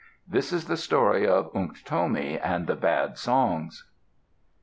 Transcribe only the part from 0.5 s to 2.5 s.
is the story of Unktomi